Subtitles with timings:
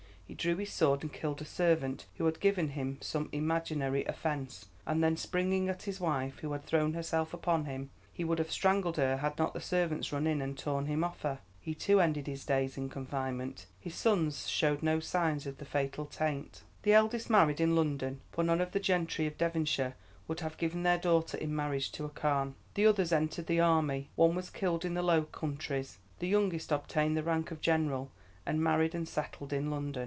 [0.31, 4.67] He drew his sword and killed a servant who had given him some imaginary offence,
[4.85, 8.49] and then, springing at his wife, who had thrown herself upon him, he would have
[8.49, 11.39] strangled her had not the servants run in and torn him off her.
[11.59, 13.65] He, too, ended his days in confinement.
[13.77, 16.63] His sons showed no signs of the fatal taint.
[16.83, 19.95] "The eldest married in London, for none of the gentry of Devonshire
[20.29, 22.55] would have given their daughter in marriage to a Carne.
[22.75, 27.17] The others entered the army; one was killed in the Low Countries, the youngest obtained
[27.17, 28.11] the rank of general
[28.45, 29.99] and married and settled in London.